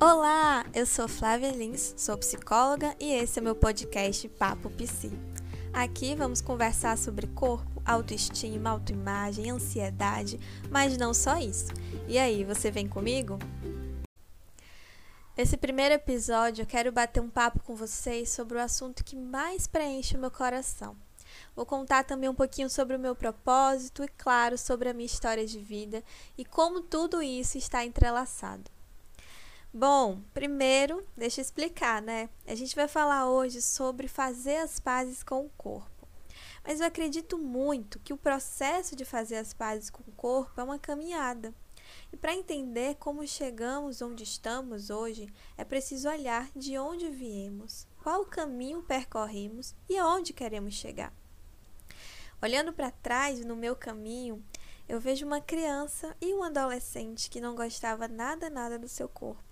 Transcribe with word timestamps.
Olá, 0.00 0.64
eu 0.72 0.86
sou 0.86 1.08
Flávia 1.08 1.50
Lins, 1.50 1.92
sou 1.96 2.16
psicóloga 2.16 2.94
e 3.00 3.12
esse 3.12 3.40
é 3.40 3.42
meu 3.42 3.56
podcast 3.56 4.28
Papo 4.28 4.70
Psi. 4.70 5.10
Aqui 5.72 6.14
vamos 6.14 6.40
conversar 6.40 6.96
sobre 6.96 7.26
corpo, 7.26 7.82
autoestima, 7.84 8.70
autoimagem, 8.70 9.50
ansiedade, 9.50 10.38
mas 10.70 10.96
não 10.96 11.12
só 11.12 11.38
isso. 11.38 11.72
E 12.06 12.16
aí, 12.16 12.44
você 12.44 12.70
vem 12.70 12.86
comigo? 12.86 13.40
Nesse 15.36 15.56
primeiro 15.56 15.96
episódio, 15.96 16.62
eu 16.62 16.66
quero 16.66 16.92
bater 16.92 17.20
um 17.20 17.28
papo 17.28 17.60
com 17.64 17.74
vocês 17.74 18.30
sobre 18.30 18.56
o 18.56 18.62
assunto 18.62 19.02
que 19.02 19.16
mais 19.16 19.66
preenche 19.66 20.16
o 20.16 20.20
meu 20.20 20.30
coração. 20.30 20.96
Vou 21.56 21.66
contar 21.66 22.04
também 22.04 22.28
um 22.28 22.34
pouquinho 22.36 22.70
sobre 22.70 22.94
o 22.94 23.00
meu 23.00 23.16
propósito 23.16 24.04
e, 24.04 24.08
claro, 24.16 24.56
sobre 24.56 24.90
a 24.90 24.94
minha 24.94 25.06
história 25.06 25.44
de 25.44 25.58
vida 25.58 26.04
e 26.36 26.44
como 26.44 26.82
tudo 26.82 27.20
isso 27.20 27.58
está 27.58 27.84
entrelaçado. 27.84 28.77
Bom, 29.80 30.20
primeiro, 30.34 31.06
deixa 31.16 31.40
eu 31.40 31.42
explicar, 31.42 32.02
né? 32.02 32.28
A 32.44 32.56
gente 32.56 32.74
vai 32.74 32.88
falar 32.88 33.30
hoje 33.30 33.62
sobre 33.62 34.08
fazer 34.08 34.56
as 34.56 34.80
pazes 34.80 35.22
com 35.22 35.46
o 35.46 35.50
corpo. 35.50 36.08
Mas 36.66 36.80
eu 36.80 36.86
acredito 36.88 37.38
muito 37.38 38.00
que 38.00 38.12
o 38.12 38.18
processo 38.18 38.96
de 38.96 39.04
fazer 39.04 39.36
as 39.36 39.54
pazes 39.54 39.88
com 39.88 40.02
o 40.02 40.12
corpo 40.16 40.60
é 40.60 40.64
uma 40.64 40.80
caminhada. 40.80 41.54
E 42.12 42.16
para 42.16 42.34
entender 42.34 42.96
como 42.96 43.24
chegamos 43.24 44.02
onde 44.02 44.24
estamos 44.24 44.90
hoje, 44.90 45.32
é 45.56 45.62
preciso 45.62 46.08
olhar 46.08 46.50
de 46.56 46.76
onde 46.76 47.08
viemos, 47.08 47.86
qual 48.02 48.24
caminho 48.24 48.82
percorremos 48.82 49.76
e 49.88 49.96
aonde 49.96 50.32
queremos 50.32 50.74
chegar. 50.74 51.14
Olhando 52.42 52.72
para 52.72 52.90
trás 52.90 53.44
no 53.44 53.54
meu 53.54 53.76
caminho, 53.76 54.44
eu 54.88 54.98
vejo 54.98 55.24
uma 55.24 55.40
criança 55.40 56.16
e 56.20 56.34
um 56.34 56.42
adolescente 56.42 57.30
que 57.30 57.40
não 57.40 57.54
gostava 57.54 58.08
nada 58.08 58.50
nada 58.50 58.76
do 58.76 58.88
seu 58.88 59.08
corpo. 59.08 59.47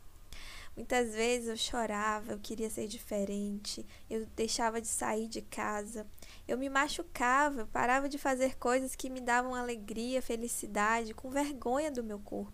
Muitas 0.76 1.14
vezes 1.14 1.48
eu 1.48 1.56
chorava, 1.56 2.32
eu 2.32 2.38
queria 2.38 2.68
ser 2.68 2.86
diferente, 2.86 3.86
eu 4.10 4.26
deixava 4.36 4.78
de 4.78 4.86
sair 4.86 5.26
de 5.26 5.40
casa, 5.40 6.06
eu 6.46 6.58
me 6.58 6.68
machucava, 6.68 7.60
eu 7.62 7.66
parava 7.66 8.10
de 8.10 8.18
fazer 8.18 8.56
coisas 8.58 8.94
que 8.94 9.08
me 9.08 9.22
davam 9.22 9.54
alegria, 9.54 10.20
felicidade, 10.20 11.14
com 11.14 11.30
vergonha 11.30 11.90
do 11.90 12.04
meu 12.04 12.18
corpo. 12.18 12.52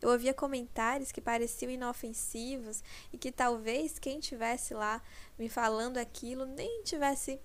Eu 0.00 0.10
ouvia 0.10 0.34
comentários 0.34 1.12
que 1.12 1.20
pareciam 1.20 1.70
inofensivos 1.70 2.82
e 3.12 3.18
que 3.18 3.30
talvez 3.30 3.96
quem 3.96 4.18
tivesse 4.18 4.74
lá 4.74 5.00
me 5.38 5.48
falando 5.48 5.98
aquilo 5.98 6.44
nem 6.44 6.82
tivesse 6.82 7.40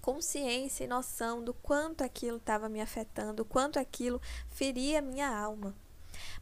consciência 0.00 0.84
e 0.84 0.86
noção 0.86 1.42
do 1.42 1.52
quanto 1.52 2.04
aquilo 2.04 2.36
estava 2.36 2.68
me 2.68 2.80
afetando, 2.80 3.42
o 3.42 3.46
quanto 3.46 3.80
aquilo 3.80 4.22
feria 4.48 5.02
minha 5.02 5.28
alma. 5.28 5.74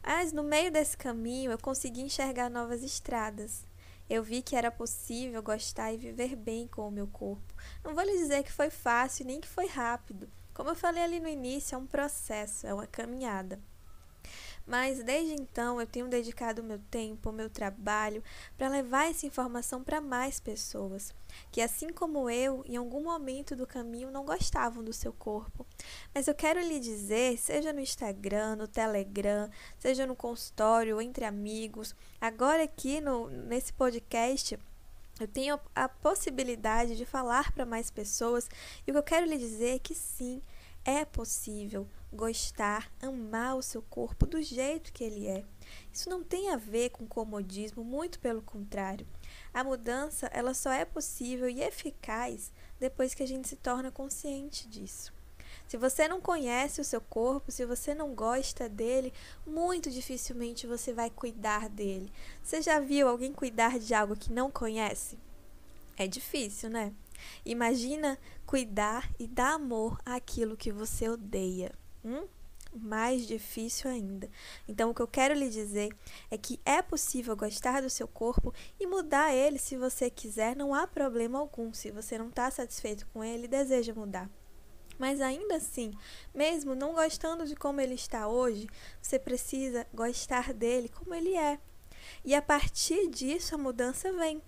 Mas 0.03 0.33
no 0.33 0.43
meio 0.43 0.71
desse 0.71 0.97
caminho 0.97 1.51
eu 1.51 1.59
consegui 1.59 2.01
enxergar 2.01 2.51
novas 2.51 2.83
estradas. 2.83 3.67
Eu 4.09 4.23
vi 4.23 4.43
que 4.43 4.55
era 4.55 4.71
possível 4.71 5.43
gostar 5.43 5.93
e 5.93 5.97
viver 5.97 6.37
bem 6.37 6.69
com 6.69 6.87
o 6.87 6.91
meu 6.91 7.07
corpo. 7.07 7.55
Não 7.83 7.95
vou 7.95 8.05
lhe 8.05 8.19
dizer 8.19 8.43
que 8.43 8.53
foi 8.53 8.71
fácil 8.71 9.27
nem 9.27 9.41
que 9.41 9.49
foi 9.49 9.67
rápido. 9.67 10.29
Como 10.53 10.71
eu 10.71 10.75
falei 10.75 11.03
ali 11.03 11.21
no 11.21 11.29
início, 11.29 11.75
é 11.75 11.79
um 11.79 11.87
processo, 11.87 12.67
é 12.67 12.75
uma 12.75 12.87
caminhada. 12.87 13.59
Mas 14.67 15.03
desde 15.03 15.35
então 15.35 15.79
eu 15.79 15.87
tenho 15.87 16.09
dedicado 16.09 16.63
meu 16.63 16.79
tempo, 16.91 17.31
meu 17.31 17.51
trabalho 17.51 18.23
para 18.57 18.69
levar 18.69 19.11
essa 19.11 19.27
informação 19.27 19.85
para 19.85 20.01
mais 20.01 20.41
pessoas, 20.41 21.15
que 21.53 21.61
assim 21.61 21.91
como 21.91 22.31
eu, 22.31 22.65
em 22.67 22.77
algum 22.77 23.03
momento 23.03 23.55
do 23.55 23.67
caminho 23.67 24.11
não 24.11 24.25
gostavam 24.25 24.83
do 24.83 24.93
seu 24.93 25.13
corpo. 25.13 25.67
Mas 26.15 26.29
eu 26.29 26.35
quero 26.35 26.61
lhe 26.61 26.81
dizer, 26.81 27.37
seja 27.39 27.73
no 27.73 27.81
Instagram, 27.81 28.57
no 28.57 28.67
Telegram, 28.67 29.51
seja 29.79 30.07
no 30.07 30.17
consultório, 30.17 31.01
entre 31.01 31.27
amigos, 31.27 31.95
agora 32.19 32.63
aqui 32.63 33.01
no, 33.01 33.29
nesse 33.29 33.73
podcast, 33.73 34.59
eu 35.21 35.29
tenho 35.29 35.61
a 35.75 35.89
possibilidade 35.89 36.97
de 36.97 37.05
falar 37.05 37.53
para 37.53 37.67
mais 37.67 37.91
pessoas 37.91 38.49
e 38.87 38.91
o 38.91 38.95
que 38.95 38.99
eu 38.99 39.03
quero 39.03 39.27
lhe 39.27 39.39
dizer 39.39 39.77
é 39.77 39.79
que 39.79 39.95
sim, 39.95 40.43
é 40.85 41.05
possível 41.05 41.87
gostar, 42.15 42.91
amar 43.03 43.57
o 43.57 43.63
seu 43.63 43.83
corpo 43.83 44.27
do 44.27 44.41
jeito 44.43 44.93
que 44.93 45.05
ele 45.05 45.27
é. 45.27 45.45
Isso 45.93 46.09
não 46.09 46.23
tem 46.23 46.51
a 46.51 46.57
ver 46.57 46.91
com 46.91 47.07
comodismo, 47.07 47.85
muito 47.85 48.19
pelo 48.19 48.43
contrário. 48.43 49.07
A 49.53 49.63
mudança, 49.63 50.27
ela 50.33 50.55
só 50.55 50.73
é 50.73 50.85
possível 50.85 51.49
e 51.49 51.63
eficaz 51.63 52.53
depois 52.79 53.15
que 53.15 53.23
a 53.23 53.27
gente 53.27 53.49
se 53.49 53.57
torna 53.57 53.91
consciente 53.91 54.69
disso. 54.69 55.13
Se 55.67 55.77
você 55.77 56.07
não 56.07 56.21
conhece 56.21 56.81
o 56.81 56.85
seu 56.85 57.01
corpo, 57.01 57.51
se 57.51 57.65
você 57.65 57.95
não 57.95 58.15
gosta 58.15 58.69
dele, 58.69 59.13
muito 59.47 59.91
dificilmente 59.91 60.67
você 60.67 60.93
vai 60.93 61.11
cuidar 61.11 61.69
dele. 61.69 62.13
Você 62.43 62.61
já 62.61 62.79
viu 62.81 63.09
alguém 63.09 63.33
cuidar 63.33 63.79
de 63.79 63.95
algo 63.95 64.17
que 64.17 64.33
não 64.33 64.51
conhece? 64.51 65.19
É 65.97 66.07
difícil, 66.07 66.69
né? 66.69 66.93
Imagina 67.45 68.19
cuidar 68.45 69.11
e 69.19 69.27
dar 69.27 69.55
amor 69.55 69.99
àquilo 70.05 70.57
que 70.57 70.73
você 70.73 71.09
odeia. 71.09 71.73
Hum? 72.05 72.27
mais 72.75 73.27
difícil 73.27 73.91
ainda. 73.91 74.29
Então, 74.67 74.91
o 74.91 74.95
que 74.95 75.01
eu 75.01 75.07
quero 75.07 75.35
lhe 75.35 75.49
dizer 75.49 75.91
é 76.31 76.37
que 76.37 76.61
é 76.65 76.83
possível 76.83 77.37
gostar 77.37 77.81
do 77.81 77.91
seu 77.91 78.09
corpo 78.09 78.53
e 78.79 78.87
mudar 78.87 79.33
ele 79.33 79.59
se 79.59 79.77
você 79.77 80.11
quiser, 80.11 80.57
não 80.57 80.75
há 80.75 80.87
problema 80.87 81.39
algum. 81.39 81.73
Se 81.73 81.91
você 81.91 82.19
não 82.19 82.29
está 82.29 82.51
satisfeito 82.51 83.07
com 83.13 83.23
ele, 83.23 83.47
deseja 83.47 83.95
mudar. 83.95 84.29
Mas 84.99 85.21
ainda 85.21 85.57
assim, 85.57 85.93
mesmo 86.35 86.75
não 86.75 86.95
gostando 86.95 87.47
de 87.47 87.57
como 87.57 87.81
ele 87.81 87.95
está 87.95 88.29
hoje, 88.29 88.69
você 89.01 89.19
precisa 89.19 89.87
gostar 89.93 90.53
dele 90.53 90.89
como 90.89 91.15
ele 91.15 91.37
é. 91.37 91.59
E 92.25 92.35
a 92.35 92.43
partir 92.43 93.09
disso 93.09 93.55
a 93.55 93.59
mudança 93.59 94.13
vem 94.13 94.41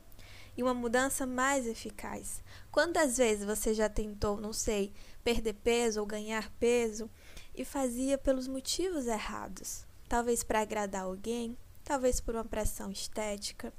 e 0.56 0.62
uma 0.62 0.74
mudança 0.74 1.26
mais 1.26 1.66
eficaz. 1.66 2.42
Quantas 2.70 3.18
vezes 3.18 3.44
você 3.44 3.74
já 3.74 3.88
tentou, 3.88 4.40
não 4.40 4.52
sei, 4.52 4.92
perder 5.22 5.54
peso 5.54 6.00
ou 6.00 6.06
ganhar 6.06 6.50
peso 6.58 7.10
e 7.54 7.64
fazia 7.64 8.16
pelos 8.16 8.48
motivos 8.48 9.06
errados? 9.06 9.84
Talvez 10.08 10.42
para 10.42 10.60
agradar 10.60 11.02
alguém, 11.02 11.56
talvez 11.84 12.20
por 12.20 12.34
uma 12.34 12.44
pressão 12.44 12.90
estética. 12.90 13.72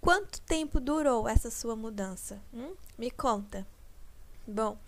Quanto 0.00 0.40
tempo 0.42 0.80
durou 0.80 1.28
essa 1.28 1.50
sua 1.50 1.76
mudança? 1.76 2.40
Hum? 2.52 2.74
Me 2.98 3.10
conta. 3.10 3.66
Bom, 4.46 4.78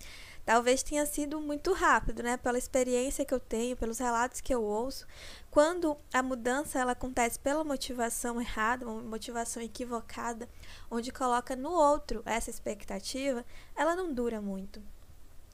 Talvez 0.48 0.82
tenha 0.82 1.04
sido 1.04 1.42
muito 1.42 1.74
rápido, 1.74 2.22
né? 2.22 2.38
Pela 2.38 2.56
experiência 2.56 3.22
que 3.22 3.34
eu 3.34 3.38
tenho, 3.38 3.76
pelos 3.76 3.98
relatos 3.98 4.40
que 4.40 4.54
eu 4.54 4.62
ouço. 4.62 5.06
Quando 5.50 5.94
a 6.10 6.22
mudança 6.22 6.78
ela 6.78 6.92
acontece 6.92 7.38
pela 7.38 7.62
motivação 7.62 8.40
errada, 8.40 8.88
uma 8.88 9.02
motivação 9.02 9.62
equivocada, 9.62 10.48
onde 10.90 11.12
coloca 11.12 11.54
no 11.54 11.70
outro 11.70 12.22
essa 12.24 12.48
expectativa, 12.48 13.44
ela 13.76 13.94
não 13.94 14.10
dura 14.10 14.40
muito. 14.40 14.82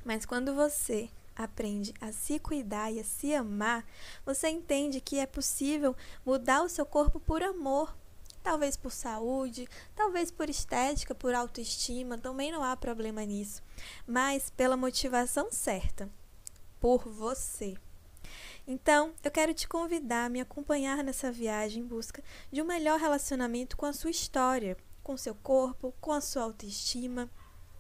Mas 0.05 0.25
quando 0.25 0.55
você 0.55 1.11
aprende 1.35 1.93
a 2.01 2.13
se 2.13 2.39
cuidar 2.39 2.93
e 2.93 3.01
a 3.01 3.05
se 3.05 3.35
amar, 3.35 3.85
você 4.25 4.49
entende 4.49 5.01
que 5.01 5.19
é 5.19 5.27
possível 5.27 5.97
mudar 6.25 6.63
o 6.63 6.69
seu 6.69 6.87
corpo 6.87 7.19
por 7.19 7.43
amor, 7.43 7.97
talvez 8.45 8.77
por 8.77 8.93
saúde, 8.93 9.67
talvez 9.97 10.31
por 10.31 10.51
estética, 10.51 11.15
por 11.15 11.35
autoestima, 11.35 12.19
também 12.19 12.53
não 12.53 12.63
há 12.63 12.77
problema 12.77 13.25
nisso, 13.25 13.63
mas 14.07 14.51
pela 14.51 14.77
motivação 14.77 15.51
certa, 15.51 16.11
por 16.79 17.09
você. 17.09 17.75
Então, 18.67 19.15
eu 19.25 19.31
quero 19.31 19.55
te 19.55 19.67
convidar 19.67 20.27
a 20.27 20.29
me 20.29 20.41
acompanhar 20.41 21.03
nessa 21.03 21.33
viagem 21.33 21.83
em 21.83 21.87
busca 21.87 22.23
de 22.53 22.61
um 22.61 22.67
melhor 22.67 23.01
relacionamento 23.01 23.77
com 23.77 23.87
a 23.87 23.93
sua 23.93 24.11
história, 24.11 24.77
com 25.03 25.17
seu 25.17 25.35
corpo, 25.35 25.95
com 26.01 26.13
a 26.13 26.21
sua 26.21 26.43
autoestima, 26.43 27.31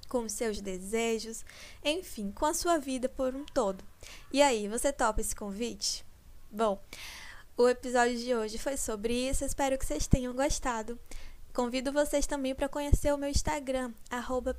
com 0.08 0.24
os 0.24 0.32
seus 0.32 0.60
desejos, 0.60 1.44
enfim, 1.82 2.30
com 2.32 2.46
a 2.46 2.54
sua 2.54 2.78
vida 2.78 3.08
por 3.08 3.34
um 3.34 3.44
todo. 3.44 3.84
E 4.32 4.42
aí, 4.42 4.66
você 4.68 4.92
topa 4.92 5.20
esse 5.20 5.34
convite? 5.34 6.04
Bom, 6.50 6.82
o 7.56 7.68
episódio 7.68 8.18
de 8.18 8.34
hoje 8.34 8.58
foi 8.58 8.76
sobre 8.76 9.28
isso, 9.28 9.44
espero 9.44 9.78
que 9.78 9.86
vocês 9.86 10.06
tenham 10.06 10.34
gostado. 10.34 10.98
Convido 11.52 11.92
vocês 11.92 12.26
também 12.26 12.52
para 12.52 12.68
conhecer 12.68 13.14
o 13.14 13.16
meu 13.16 13.28
Instagram, 13.28 13.92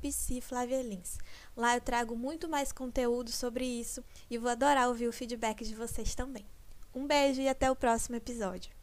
psiflavielins. 0.00 1.18
Lá 1.54 1.76
eu 1.76 1.80
trago 1.82 2.16
muito 2.16 2.48
mais 2.48 2.72
conteúdo 2.72 3.30
sobre 3.30 3.66
isso 3.66 4.02
e 4.30 4.38
vou 4.38 4.50
adorar 4.50 4.88
ouvir 4.88 5.08
o 5.08 5.12
feedback 5.12 5.62
de 5.62 5.74
vocês 5.74 6.14
também. 6.14 6.46
Um 6.94 7.06
beijo 7.06 7.42
e 7.42 7.48
até 7.48 7.70
o 7.70 7.76
próximo 7.76 8.16
episódio. 8.16 8.75